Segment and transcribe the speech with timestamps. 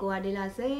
[0.00, 0.70] ကိုအဒေလာစေ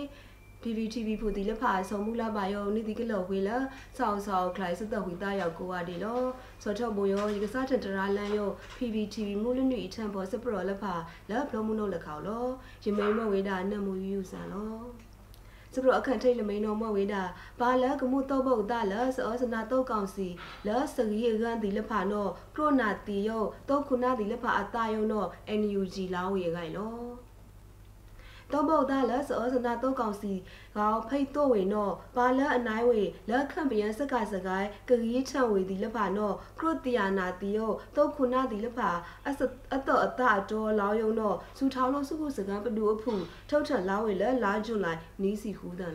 [0.63, 3.57] PPTV ဖူတီလဖာဆုံမှုလာပါယောနိတိကလောဝေလာ
[3.97, 6.21] ဆောက်ဆောက်ခလိုက်စတဲ့ဝိသားရောက်ကိုအဒေလော
[6.63, 10.95] စောထောဘိုယောဒီကစားတတရာလန်ယော PPTV မူလနွီအထံပေါ်စပရောလဖာ
[11.31, 12.47] လက်ဘလမှုနုလက်ခေါလော
[12.85, 14.75] ယမိမဝေဒာနတ်မူယူဆန်လော
[15.75, 17.23] စပရအခန့်ထိတ်လမိန်တော်မဝေတာ
[17.61, 20.29] ဘာလကမှုတော့ဘုတ်တာလစောစနာတော့ကောင်စီ
[20.67, 25.25] လစရီရန်ဒီလဖာနောခရိုနာတီယောတော့ခုနာဒီလဖာအတာယောနော
[25.61, 27.30] NUG လာဝေခိုင်လော
[28.53, 30.33] တော့ဘုတ်သားလက်စောစနာတော့ကောင်စီ
[30.77, 38.91] ကောဖိတ်တော့ဝေနောပါလက်အနိုင်ဝေလက်ခန့်ပယံစကစကိုင်းကကြီးချံဝေဒီလက်ဖာနောခရတီယာနာတီယောတော့ခုနာဒီလက်ဖာ
[39.27, 39.41] အစ
[39.75, 43.13] အတော့အတာတော်လောင်းယုံနောစူထောင်းလို့စုခုစကံပဒူအဖု
[43.49, 45.95] ထုတ်ထလာဝေလက်လာကျွလိုက်နီးစီဟူတန်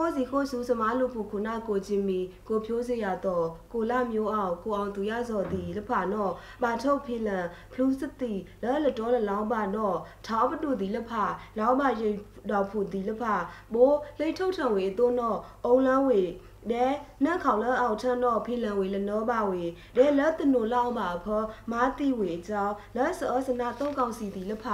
[0.00, 11.24] လောခိုးစီခိုးစုစမားလူဖူခုနာကိုချင်းမီကိုဖြိုးစရာတော့ကိုလာမျိုးအောင်ကိုအောင်သူရစော်ဒီလဖာနော့ပါထုတ်ဖိလန်ဖလူးစတိလဲလတော်လလောင်းပါနော့ထောင်းပတူဒီလဖာ
[11.58, 12.10] လောင်းပါရေ
[12.50, 13.34] တော်ဖူဒီလဖာ
[13.74, 16.20] ဘိုးလိတ်ထုတ်ထံဝေသွန်းနော့အုံလန်းဝေ
[16.68, 16.84] ဒဲ
[17.24, 19.62] နက်ခေါလအောက်ထနောဖိလန်ဝေလနောပါဝေ
[19.96, 24.64] ဒဲလတ်တနုလောင်းပါဖောမာတိဝေကြောင်းလက်စောစနာတုံးကောင်စီဒီလဖ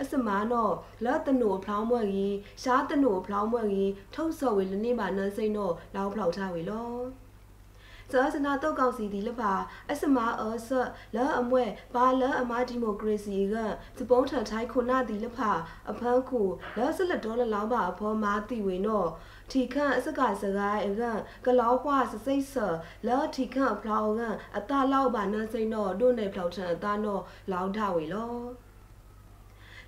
[0.00, 0.70] အစမာနော
[1.04, 6.90] လတ်တနုဖလောင်းမွက်ကြီးရှားတနုဖလောင်းမွက်ကြီးထုတ်စော်ဝေလနေပါနန်းစိန်နောလောင်းဖလောက်ထားဝေလော
[8.12, 9.52] ဇာစနာတုတ်ကောင်စီဒီလပါ
[9.90, 10.68] အစမအောဆ
[11.16, 13.54] လာအမွဲဘာလာအမဒီမိုကရေစီက
[13.98, 15.50] စပုံးထန်ထိုင်းခုနာဒီလပါ
[15.90, 16.40] အဖန်းခု
[16.76, 19.04] လာစလက်ဒေါ်လာလောင်းပါအဖောမာတီဝေနော
[19.50, 21.02] ထီခန့်အစကစကိုင်းအက
[21.46, 22.54] ကလောက်ခွာစစိတ်ဆ
[23.06, 24.22] လာထီခန့်ဖလောက်က
[24.56, 28.65] အတလောက်ပါနန်းစိန်တော့တို့နေဖလောက်ထန်အသားတော့လောင်းထဝေလော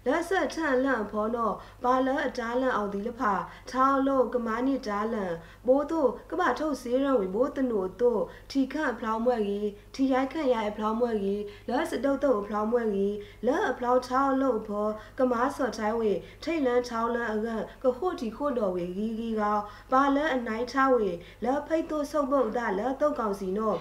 [0.08, 1.52] လက်ဆက်ထန်လန့်ဖောနော
[1.84, 3.32] ဘာလအတားလန့်အောင်ဒီလဖာ
[3.70, 5.34] ထောင်းလို့ကမားနိတားလန့်
[5.66, 14.86] ဘိုးတို့ကပထုတ်စေးရဝေဘိုးတနုတို့ထီခန့်ဖလောင်းမွက်ကြီးထီရိုက်ခန့်ရိုက်ဖလောင်းမွက်ကြီးလက်စတုတ်တုတ်ဖလောင်းမွက်ကြီးလက်အဖလောင်းထောင်းလို့ဖော
[15.18, 19.58] ကမားစော်တိုင်းဝေထိတ်လန်းထောင်းလန်းအကန့်ကခုတ်တီခုတ်တော်ဝေကြီးကြီးကော
[19.92, 21.08] ဘာလအနိုင်ထားဝေ
[21.44, 23.74] လက်ဖိတ်တို့ဆုပ်ပုတ်ဒါလက်တုတ်ကောင်စီနော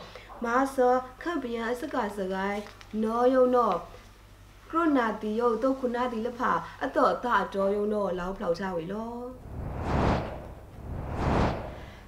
[0.43, 2.61] မာဆောခန့်ပြန်အစကစကိုင်း
[3.03, 3.73] နောယုံနော
[4.71, 6.41] ခရနာတီယုတ်တုတ်ခုနာတီလဖ
[6.83, 9.13] အတော့တာတော်ယုံတော့လောင်းဖလောက်ချဝေလော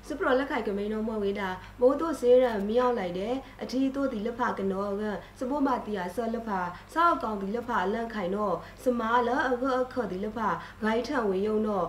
[0.07, 1.49] စပရလက်ခိုက်ကမိန်တော်မဝေတာ
[1.79, 5.03] မိုးတို့စေးရမြောက်လိုက်တယ်အထီးတို့ဒီလက်ဖကနောက
[5.39, 6.49] စပိုးမတီယာဆောလက်ဖ
[6.93, 10.39] စောက်ကောင်ဒီလက်ဖလန့်ခိုင်တော့စမားလအခအခဒီလက်ဖ
[10.81, 11.87] ဂိုင်းထံဝေယုံတော့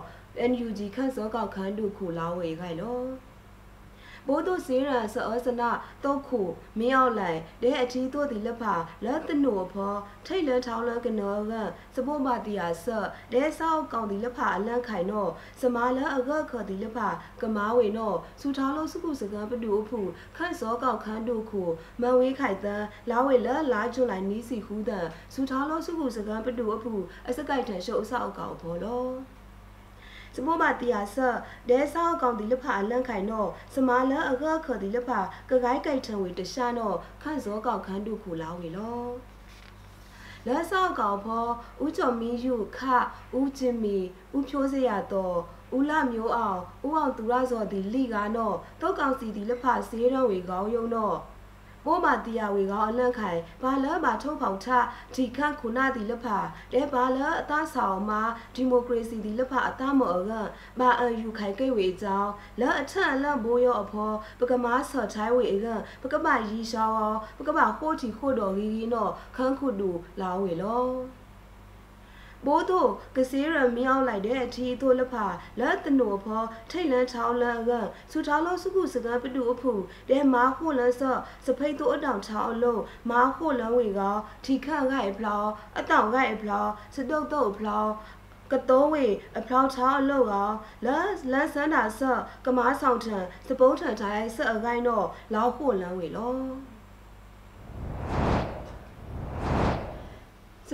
[0.51, 3.30] NUG ခန့်စောကောက်ခန်းတို့ခုလောင်းဝေခိုင်လော
[4.27, 5.69] ဘိုးတို့စေးရန်စောစနာ
[6.03, 6.41] တုတ်ခု
[6.79, 8.63] မင်းအောင်လိုက်တဲ့အထီးတို့ဒီလက်ဖ
[9.05, 9.93] လက်တနုဖော
[10.25, 11.53] ထိတ်လန်းထောင်းလန်းကနောက
[11.95, 15.31] စပိုးမတီယာဆော့တဲ့ဆောက်ကောင်ဒီလက်ဖအလန့်ခိုင်တော့
[15.61, 16.99] စမားလအကခဒီလက်ဖ
[17.41, 19.99] ကမားဝေတော့စူထားလို့စုခုစကံပတူအဖူ
[20.37, 21.63] ခန့်စောကောက်ခန်းတို့ခု
[22.01, 26.93] မန်ဝေးခိုင်တန်းလာဝေလလာကျွလိုက်နီးစီခူးတန်စူထားလို့စုခုစကံပတူအဖူ
[27.29, 29.05] အစကိုက်ထန်ရှုပ်အဆောက်အကောင်ဘောလော
[30.35, 31.17] စမိုးမတီယာဆ
[31.69, 35.19] ဒဲဆောက်ကောင်ဒီလဖာလန့်ခိုင်တော့စမာလန်အကခဒီလဖာ
[35.49, 39.01] ကကိုင်းကိုက်ထံဝေတရှာတော့ခန့်စောကောက်ခန်းတို့ခုလောင်းဝေလော
[40.47, 41.45] လက်ဆောက်ကောင်ဖော
[41.83, 42.79] ဦးကျော်မီယူခ
[43.37, 43.97] ဦးကျင်မီ
[44.35, 45.37] ဦးဖြိုးစရာတော့
[45.77, 51.15] ဦးလမျိုးအောင်ဦးအောင်သူရစော်ဒီလိကားတော့တောက်ကောင်စီဒီလက်ဖဈေးရောင်းဝေကောင်းယုံတော့
[51.85, 54.67] ပိုးမတီယာဝေကောအလန့်ခိုင်ဘာလဘာထုံဖောင်ထ
[55.15, 56.25] ဒီခန့်ခုနာဒီလဖ
[56.73, 58.21] တဲဘာလအသားဆောင်မှာ
[58.55, 60.31] ဒီမိုကရေစီဒီလဖအသားမော်က
[60.79, 65.67] ဘာအန်ယူခိုင်ကိတ်ဝေကြောင်းလက်အထက်လန့်ဘိုးရောအဖောပကမားဆော်ချိုင်းဝေက
[66.03, 69.89] ပကပရီရှောင်းပကပဟိုတီခိုတော်ကြီးနော်ခန်းခုတူ
[70.21, 71.20] လာဝေလော
[72.45, 75.15] ဘိုးတို့ကစေးရမြောက်လိုက်တဲ့အထီတို့လဖ
[75.59, 77.71] လက်တနိုဖောထိတ်လန်းချောင်းလန်းက
[78.11, 79.71] စူထောင်းလို့စုခုစကပတူအဖူ
[80.09, 84.01] တဲမာခုလန်းဆော့စဖိတ်တို့အတောင်ချောင်းအလုံးမာခုလန်းဝေက
[84.45, 87.93] ထီခန့်ခိုင်ဖလောင်းအတောင်ခိုင်ဖလောင်းစတုတ်တုတ်ဖလောင်း
[88.51, 89.05] ကတိုးဝေ
[89.37, 90.55] အဖလောက်ချောင်းအလုတ်အောင်
[90.85, 93.17] လန်လန်ဆန်းတာဆော့ကမားဆောင်ထံ
[93.47, 96.35] စပုံးထံတိုင်းဆော့အကိုင်းတော့လောက်ဖို့လန်းဝေလော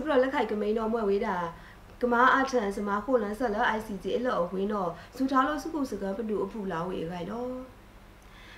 [0.08, 1.36] စပရလက်ခိုက်ကမိန်တော်မွဲဝေးတာ
[2.02, 7.50] ကမားအထန်စမာခိုလန်ဆက်လ ICJ အလောအဝင်းတော့စူထားလို့စုခုစကပတူအဖူလာဝေခိုင်တော့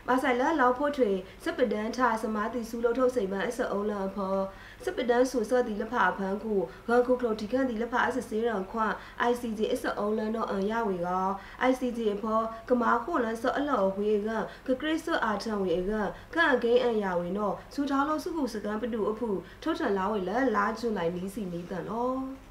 [0.08, 1.12] မဆိုင်လာလောက်ဖို့ထွေ
[1.44, 4.38] စပဒန်ထစမာတိစူလို့ထုတ်စိမ်မအစအုံးလန်ဖော
[4.86, 6.54] စပဒန်ဆူဆော့ဒီလဖအဖန်းခု
[6.88, 8.92] ဂန်ခုကလိုဒီကန်ဒီလဖအစစေးရန်ခွန်
[9.30, 11.10] ICJ အစအုံးလန်တော့အန်ရဝေက
[11.70, 14.30] ICJ ဖောကမာခိုလန်ဆော့အလောဝေက
[14.68, 15.92] ကကရစ်ဆော့အာထန်ဝေက
[16.34, 19.30] ကန်အကိန်းအန်ရဝေနော်စူထားလို့စုခုစကန်ပတူအဖူ
[19.64, 22.49] ထုတ်ထန်လာဝေလဲလာကျွနိုင်နီးစီနီးတန်နော်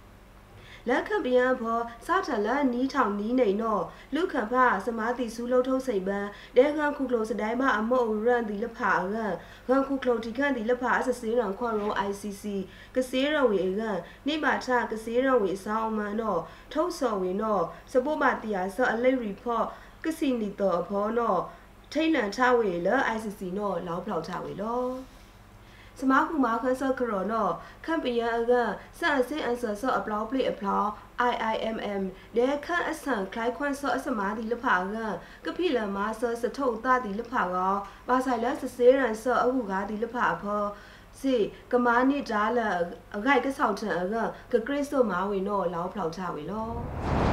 [0.88, 3.78] လက်ခပယံဖောစာထလန်နီးထောင်နီးနေနော
[4.14, 4.54] လူခဖ
[4.86, 9.34] စမာတိစုလုံးထုံးစိတ်ပန်းဒဲခန်ခုကလိုစတိုင်းမအမောရန်ဒီလဖာရန်
[9.66, 12.44] ခန်ခုကလိုတီခန်ဒီလဖာအစစေရန်ခွန်ရော ICC
[12.94, 16.36] ကစေရဝေရန်နိဘာထကစေရဝေစောင်းမန်နော
[16.72, 17.60] ထုံးစော်ဝေနော
[17.92, 19.66] စပုတ်မတီယာဆော့အလိတ် report
[20.04, 21.36] ကစီနီတော်အဖောနော
[21.92, 24.82] ထိတ်နန်ချဝေလ ICC နောလောက်ဖောက်ချဝေလော
[25.99, 27.43] สมาคุมาคันเซอร์กรอนอ
[27.85, 28.53] คันเปียအက
[28.99, 30.83] ဆန်စင်အန်ဆာဆော့အပလောပလိအပလော
[31.31, 32.03] IIMM
[32.35, 34.97] ဒဲခန့်အဆန်ခလိုက်ခွန်ဆော့အစမာဒီလဖာက
[35.45, 37.75] ကပိလမာဆော့စထုတ်တာဒီလဖာကော
[38.07, 40.63] ဘာဆိုင်လစစေးရန်ဆော့အခုကားဒီလဖာဖော
[41.19, 41.35] စီ
[41.71, 42.59] ကမာနိဒါလ
[43.15, 44.15] အခိုက်ကဆောက်ထန်အက
[44.51, 47.26] ကကရစ်ဆိုမာဝင်တော့လောက်ဖောက်ချဝေလော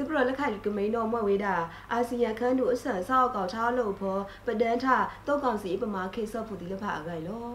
[0.00, 1.54] စပရလက်ခိုင်ကမိန်တော်မွက်ဝေးတာ
[1.92, 4.86] အာဆီယံခန်းတို့အဆန်ဆောက်ကောက်ထားလို့ဖောပဒန်းထ
[5.26, 7.46] တောက်ကောင်စီပမာခေဆော့ဖူဒီလဖာအခိုင်လော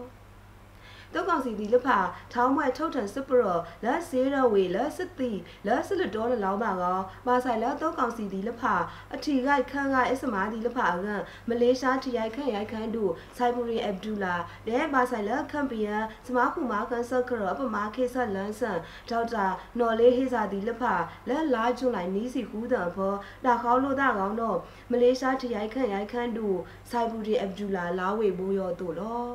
[1.14, 1.98] တောက်ကောင်စီဒီလဖာ
[2.32, 3.42] ထောင်းမွဲထုတ်ထန်စပရ
[3.84, 5.32] လက်စေးရဝေလက်စတိ
[5.66, 8.74] လက်စလတော်လောင်းပါကောမာဆိုင်လက်တောက်ကောင်စီဒီလဖာ
[9.14, 11.06] အထီခိုက်ခန်းကအစမာဒီလဖာက
[11.48, 14.34] မလေးရှားထီရိုက်ခန့်ရိုက်ခန်းတို့ဆိုင်ဘူရီအဗ်ဒူလာ
[14.68, 18.78] လဲမာဆိုင်လက်ကမ်ပီယံစမာခုမာကန်ဆာကရပမာခေဆာလန်ဆန်
[19.10, 19.46] ဒေါက်တာ
[19.78, 20.94] နော်လေးဟေစာဒီလဖာ
[21.28, 23.14] လက်လာကျွလိုက်နီးစီကူးတဲ့ဘော
[23.44, 24.58] ဒါခေါလို့တာကောင်းတော့
[24.90, 26.58] မလေးရှားထီရိုက်ခန့်ရိုက်ခန်းတို့
[26.90, 29.26] ဆိုင်ဘူရီအဗ်ဒူလာလာဝေဘိုးရောတို့လော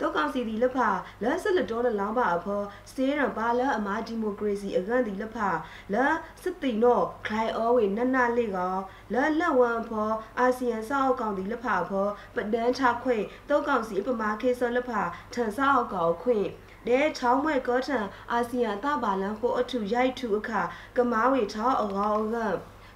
[0.00, 0.88] တောကောင်စီဒီလက်ဖာ
[1.22, 5.48] လက်စလတော်လောင်းပါအဖောစတေးရန်ပါလအမာဒီမိုကရေစီအကန်ဒီလက်ဖာ
[5.92, 8.76] လက်စတိနောခလိုင်အောဝေနနလေးကော
[9.12, 13.18] လက်လက်ဝမ်ဖောအာဆီယံစောက်ကောင်ဒီလက်ဖာဖောပဒန်းချခွေ
[13.48, 15.02] တောကောင်စီပမာခေဆလက်ဖာ
[15.34, 16.48] ထန်စောက်ကောင်ခွင့်
[16.86, 17.98] တဲချောင်းမွဲကောထံ
[18.32, 20.62] အာဆီယံတပါလန်ကိုအထူရိုက်ထူအခါ
[20.96, 22.36] ကမားဝေချောင်းအကောက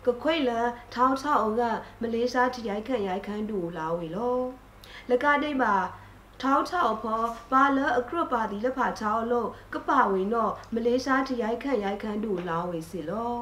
[0.06, 0.50] ကခွေလ
[0.94, 1.62] ထောင်းချောင်းက
[2.00, 4.38] မလေးရှားထရိုက်ခန့်ရိုက်ခန်းတူလာဝေလော
[5.10, 5.74] လကဒိတ်ပါ
[6.42, 13.36] ထောင်းချောက်ဖောဘာလအကရပါဒီလက်ဖာချောက်လို့ကပဝေနောမလေးရှားထရိုက်ခန့်ရိုက်ခန့်တူလာဝေစီလော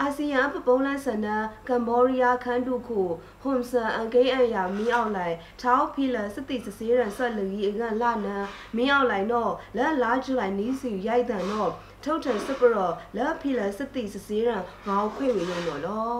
[0.00, 1.26] အာဆီယံပပုံးလန်စန
[1.68, 3.00] ကမ္ဘောဒီးယားခန်းတုခု
[3.42, 8.46] ဟွန်ဆန်အဂိအန်ယာမီအောင်လိုက်ထောက်ဖီလစတိစစေးရန်ဆက်လူကြီးအကလနန်
[8.76, 11.70] မီအောင်လိုက်တော့လက်လာကျလိုက်နီးစီရိုက်တန်တော့
[12.04, 16.16] ထုတ်ထန်စပရောလက်ဖီလစတိစစေးရန်ငေါခွေဝေလို့နော်လော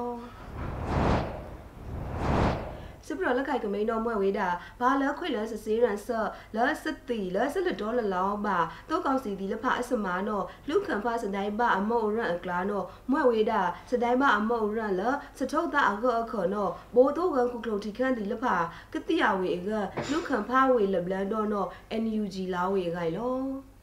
[3.07, 4.49] စပရလက်ခိုက်ကမိန်တော်မွဲ့ဝေးတာ
[4.81, 8.59] ဘာလခွေလစစေးရန်ဆော့လစတိလစလဒေါ်လလောင်းပါ
[8.89, 13.61] တောကောင်စီဒီလဖအစမာနောလူခံဖစဒိုင်ဘာအမောရန်အကလာနောမွဲ့ဝေးတာ
[13.91, 15.03] စဒိုင်ဘာအမောရန်လ
[15.39, 18.45] စထုတ်တာအခောခောနောဘိုတိုကန်ကုကလိုတီခန်ဒီလဖ
[18.93, 19.69] ကတိယဝေက
[20.11, 21.65] လူခံဖဝေလဘလန်ဒေါ်နော
[22.03, 23.76] NUG လာဝေဂိုင်လော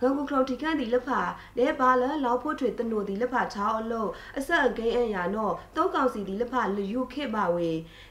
[0.00, 1.20] ဂုံကုကလောတီကန်ဒီလက်ဖာ
[1.58, 7.70] လဲဘာလလောက်ဖို့ထွေတနိုဒီလက်ဖာချောင်းအလို့အဆက်အကိန်းအရာနောတောကောင်စီဒီလက်ဖာလူယူခေပါဝေ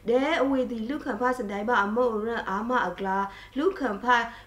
[0.09, 3.17] ဒဲအဝေဒီလူခံဖစတိုင်ဘာအမောရန်အာမအကလာ
[3.57, 4.05] လူခံဖ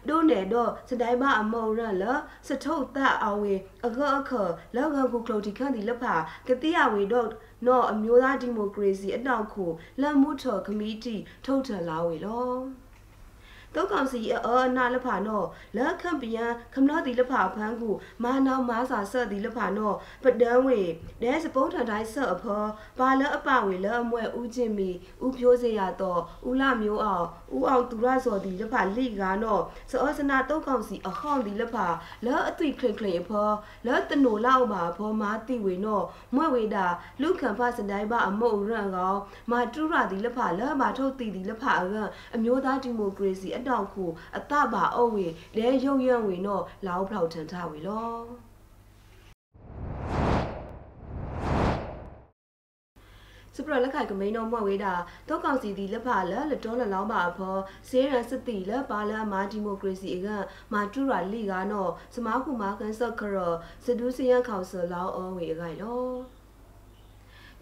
[0.08, 2.05] ဒိုနေတော့စတိုင်ဘာအမောရန်လ
[2.49, 3.55] စထုတ်တအဝေ
[3.87, 4.32] အခောအခ
[4.76, 6.14] လောက်ဂုံကုကလောတီကန်ဒီလက်ဖာ
[6.49, 7.29] ကတိယဝေတော့
[7.67, 9.70] နော်အမျိုးသားဒီမိုကရေစီအတောက်ကို
[10.00, 11.14] လက်မှုထော်ကမတီ
[11.44, 12.52] ထုတ်ထလာဝေလော
[13.75, 15.43] တောကောင်စီအောနာလဖာနော
[15.76, 17.91] လက်ခမ်ပီယံခမနောဒီလဖာဖန်းကူ
[18.23, 19.93] မာနောမာစာဆော့ဒီလဖာနော
[20.23, 20.81] ပဒန်းဝေ
[21.23, 22.62] ဒဲစပုံးထန်တိုင်းဆော့အဖော
[22.99, 24.90] ပါလအပဝေလအမွဲဦးချင်းမီ
[25.25, 27.26] ဦးဖြိုးစေရတော့ဦးလမျိုးအောင်
[27.57, 29.59] ဦးအောင်သူရစော်ဒီလဖာလိကာနော
[29.90, 31.87] စောစနာတောကောင်စီအခေါင်ဒီလဖာ
[32.25, 33.49] လောအသွိခလင်ခလင်အဖော
[33.87, 36.00] လောတနိုလောက်ပါဖောမာတိဝေနော
[36.35, 36.87] မွဲဝေတာ
[37.23, 39.19] လူခံဖစတိုင်းပါအမုတ်ရန်ကောင်
[39.50, 41.73] မာတူရဒီလဖာလောမာထုတ်တီဒီလဖာ
[42.35, 44.05] အမျိုးသားဒီမိုကရေစီအတောက်ခု
[44.37, 48.49] အတပါအုပ်ဝေလဲရုပ်ရံဝေနောလောက်ဖောက်ထန်ထဝေလော
[53.55, 54.95] စပရလက်ခိုက်ကမိန်တော်မွက်ဝေးတာ
[55.29, 57.57] တောကောင်စီဒီလက်ဖာလလတော်လလောင်းပါဖော
[57.88, 60.29] စေရန်စတိလပါလမာဒီမိုကရေစီအက
[60.73, 63.37] မာတူရာလီကနောစမာခုမာကန်ဆခရ
[63.85, 66.38] စဒူစီယန်ကောင်ဆယ်လောင်းအောဝေးခိုင်လော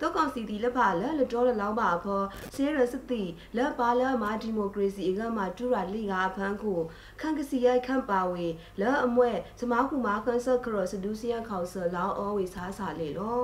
[0.00, 2.22] တောကောင်စီဒီလက်ပါလလတော်လလောင်းပါဖော
[2.54, 3.22] ဆေရစတိ
[3.56, 6.80] လက်ပါလမာဒီမိုကရေစီအကမှာတူရာလိကအဖန်းကို
[7.20, 8.46] ခန့်ကစီရိုက်ခန့်ပါဝေ
[8.80, 13.42] လက်အမွဲစမခုမာကန်ဆာကရစဒူစီယန်ခေါဆာလောင်းအောဝေစားစာလေလော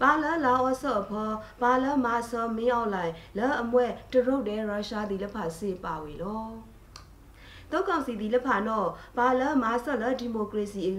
[0.00, 1.28] ပါလလာအဆော့ဖော
[1.62, 6.71] ပါလမာဆောမင်းအောင်လိုက်လက်အမွဲတရုတ်တဲ့ရုရှားဒီလက်ဖာစေပါဝေလော
[7.72, 10.98] တောက်ကောင်စီဒီလက်ဖာနော်ဘာလမာဆက်လဒီမိုကရေစီအက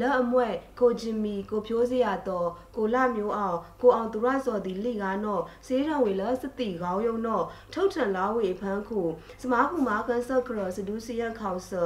[0.00, 0.48] လက်အမွဲ
[0.80, 9.00] ကိုဂျင်မီကိုဖြိုးစရာတော့ကိုလမျိုးအောင်ကိုအောင်သူရစော်ဒီလိကနော်စေးရံဝေလစတိကောင်းယုံနော်ထုတ်ထန်လာဝေဖန်းခု
[9.42, 11.82] စမားခုမာကန်ဆော့ကရစဒူစီယန်ကောင်ဆာ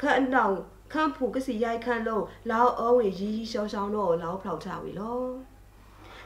[0.00, 0.54] ခန့်တောင်
[0.92, 5.20] ခန့်ဖူကစီရိုက်ခန့်လို့လောက်အဝေရီရီရှောင်းရှောင်းတော့လောက်ဖောက်ချဝေလော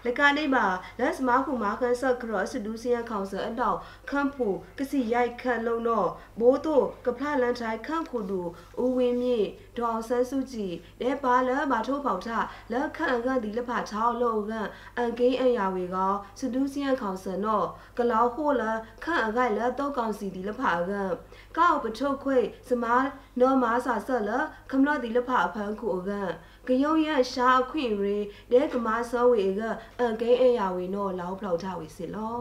[0.06, 0.66] လကနေမှာ
[0.98, 3.76] လက်စမာခုမာခန်ဆက်ကရော့စဒူစီယန်ကောင်ဆယ်အတော့
[4.10, 6.08] ခန့်ဖို့ကစီရိုက်ခန့်လုံးတော့
[6.40, 8.40] ဘိုးတို့ကဖလန်ထိုင်ခန့်ခုသူ
[8.82, 12.28] ဦးဝင်းမြင့်ဒေါအောင်ဆန်းစုကြည်တဲပါလဘာထိုးပေါထ
[12.72, 17.66] လက်ခန့်ကန်ဒီလက်ဖာချောင်းလုံးကန်အန်ကိန်းအရာဝေကောစဒူးစီယန်ခေါဆန်တော့
[17.98, 18.62] ကလောက်ဟိုလ
[19.04, 21.10] ခန့်အကိုက်လက်တော့ကောင်စီဒီလက်ဖာကန်
[21.58, 23.06] ကောက်ပထုတ်ခွေစမား
[23.40, 24.30] နော်မာစာဆက်လ
[24.70, 26.30] ခမလဒီလက်ဖာအဖန်းခုကန်
[26.68, 28.16] ကယုံရရှာအခွင့်ရေ
[28.52, 29.60] ဒဲကမာစောဝေက
[29.98, 32.38] အန်ကိန်းအရာဝေနော်လောက်ဖောက်ထဝေစီလော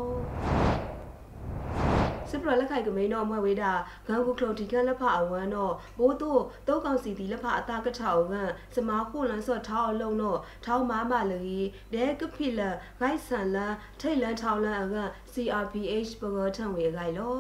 [2.30, 3.72] စပရလက်ခိုက်ကမိန်တော့မွဲဝေးတာ
[4.08, 11.60] ဂန်ကူကလော်တီကန်လက်ဖအဝမ်းတော့ဘိုးတို့တောကောင်စီဒီလက်ဖအတာကထောက်ကန်စမာခုလန်စော့ထောက်အလုံးတော့ထောက်မာမလီ
[11.94, 12.62] ဒဲကဖိလ
[13.00, 17.38] ဂိုက်ဆန်လန်ထိတ်လန်ထောက်လန်အကန် CRPH ပကောထံဝေဂိုင်လော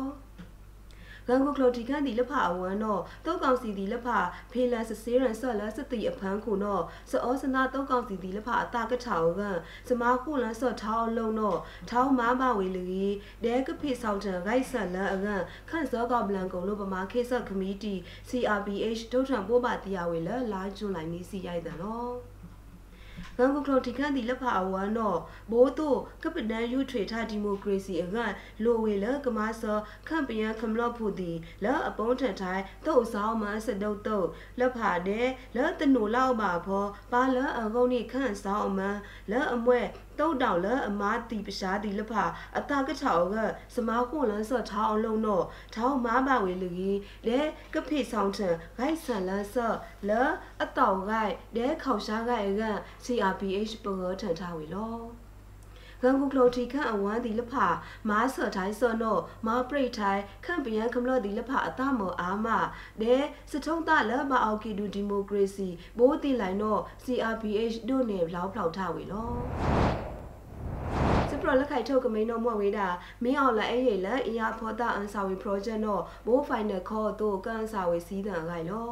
[1.27, 4.07] ဂန်ကိုကလိုတီကန်ဒီလက်ဖအဝမ်းတော့တောက်ကောင်စီဒီလက်ဖ
[4.51, 11.59] ဖေလန်စစေးရန်ဆော့လစတိအဖန်းခုတော့စောစနာတောက်ကောင်စီဒီလက်ဖအတာကထောက်ကန်စမာခုလန်ဆော့ထောက်လုံးတော့
[11.89, 13.05] ထောက်မာမဝေလီ
[13.43, 17.93] ဒဲကဖိဆောက်တန်ဂိုက်ဆန်လန်အကန်ခန့်စောကဘလန်ကုံလို့ပမာခေဆက်ခမီတီ
[18.29, 22.30] CRPH ဒုထံပိုးပါတရားဝေလလာကျွန်လိုက်မီစီရိုက်တယ်နော်
[23.37, 25.19] ဂန်ကိုကလိုတီကန်ဒီလက်ဖအဝမ်းတော့
[25.51, 28.17] ဘိုးတို့ကပဒန်ယူထွေထဒီမိုကရေစီအက
[28.63, 31.31] လိုဝေလကမဆောခန့်ပယံခမလော့ဖူဒီ
[31.63, 34.27] လောအပုံးထန်ထိုင်တုတ်ဆောင်မစတုတ်တုတ်
[34.59, 38.97] လက်ဖာတဲ့လောတနူလောက်ပါဖောပါလအကုန်းနိခန့်ဆောင်အမန်
[39.31, 39.81] လောအမွဲ
[40.19, 42.13] တုတ်တောင်လအမားတီပရှားတီလဖ
[42.57, 43.35] အတာကချောက
[43.75, 47.39] စမားခွန်လန်းဆော့ထောင်းအလုံးတော့ထောင်းမားပါဝေလူကြီးလဲ
[47.73, 49.77] ကဖိဆောင်ထန်ဂိုက်ဆန်လန်းဆော့
[50.09, 50.11] လ
[50.63, 52.63] အတောင်ဂိုက်လဲခေါရှားဂိုက်က
[53.11, 54.97] CRPH ပေါ်ထန်ထားဝေလော
[56.01, 57.53] ဂန်ကူကလိုတီခန့်အဝမ်းဒီလဖ
[58.09, 62.47] မားဆော့တိုင်းဆော့နော့မာပရိတ်ထိုင်ခန့်ပယံကမလော့ဒီလဖအတမောအာမ
[63.01, 63.15] ဒဲ
[63.51, 69.31] စထုံးတလမအောက်ကီဒူဒီမိုကရေစီဘိုးတီလိုက်နော့ CRPH တို့နေလောက်ဖောက်ထားဝေလော
[71.41, 72.87] ပရလက်ခိုက်ထုတ်ကမိန်တော့မွက်ဝေးတာ
[73.23, 78.91] မင်းအောင်လက်အဲ့ရလက်အရာဖောတာအန်စာဝေ project တော့ဘိုး final call တို့ကန်စာဝေစီးတန်ခိုင်လော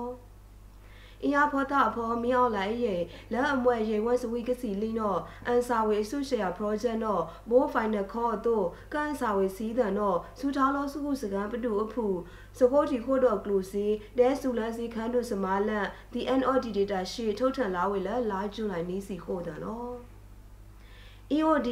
[1.23, 12.05] အင်အားဖောတာအဖောမြောက်လိုက်ရဲ့လက်အမွဲရေဝဲစဝီကစီလင်းတော့အန်စာဝေအစုရှယ်ယာ project တော့ဘိုး final call တို့ကန်စာဝေစီးတန်တော့စူထားလို့စုခုစကန်ပတူအဖူ
[12.57, 13.85] စခိုးတီခိုးတော့ကလူစီ
[14.17, 19.93] ဒဲဆူလန်စီခန်းတို့စမာလန် the NOD data ရှေထုတ်ထန်လာဝေလက်လာကျွလိုက်နေစီခိုးတယ်နော်
[21.38, 21.69] EOD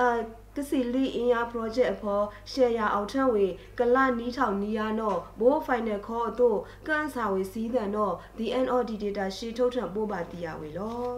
[0.00, 0.08] အာ
[0.56, 3.46] ကစီလီအင်ယာ project အဖော်ရှယ်ယာအောင်ထံဝေ
[3.78, 11.10] ကလနီးထောင်နီးယာနော့ဘိုး final call တို့ကန်စာဝေစီးတန်တော့ the NOD data ရှေ့ထုတ်ထံပို့ပါတီးရဝေလော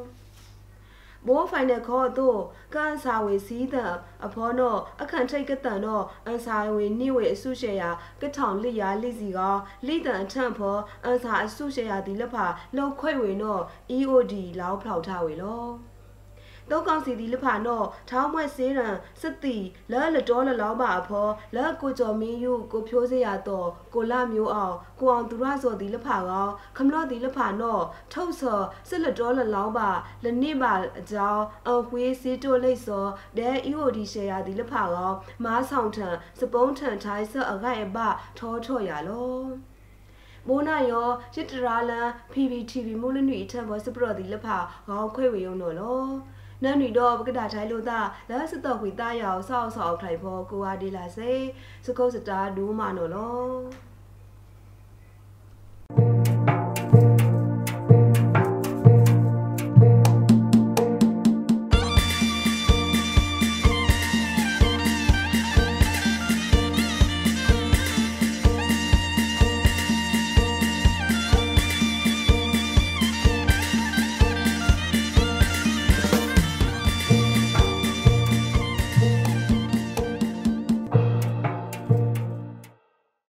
[1.27, 2.41] ဘိုး final call တို့
[2.75, 3.95] ကန်စာဝေစီးတန်
[4.27, 9.41] အဖော်တော့အခန့်ထိတ်ကတန်တော့အန်စာဝေနိဝေအစုရှယ်ယာကထောင်လိယာလိစီက
[9.87, 13.63] လိတန်အထန့်ဖော်အန်စာအစုရှယ်ယာဒီလက်ဖာလောက်ခွဲဝေတော့
[13.97, 15.65] EOD လောက်ဖောက်ထားဝေလော
[16.71, 19.57] တောကောင်စီဒီလဖာနောထောင်းမွဲ့စေးရန်စတိ
[19.93, 27.81] လဲလတော်လလောင်းပါအဖောလဲကိုကျော်မင်းယူကိုဖြိုးစေရတော့ကိုလာမျိုးအောင်ကိုအောင်သူရစောဒီလဖာကောခမလော့ဒီလဖာနော
[28.13, 29.91] ထုတ်စောစစ်လတော်လလောင်းပါ
[30.25, 33.07] လနစ်ပါအကြောင်းအဝေးစေးတိုလိတ်စော
[33.39, 35.13] ဒဲ EOD ရှယ်ယာဒီလဖာကော
[35.45, 36.09] မားဆောင်ထံ
[36.41, 37.99] စပုံးထံထိုင်းဆော့အခိုက်အပ
[38.39, 39.39] ထောထော်ရလော
[40.49, 44.57] မိုးနာယောရစ်တရာလန် PVTV မိုးလနွီထံဘောစပရော်ဒီလဖာ
[44.89, 46.05] ခေါခွေဝေယုံနော်လော
[46.65, 51.33] နန်နီတော့ပကဒါထိုင်လို့သာလာစတော့ခွေတာယောက်ဆောက်ဆောက်ခိုင်ဖို့ကိုဝါဒီလာစေ
[51.87, 53.45] စကုတ်စတာဒူးမနော်လော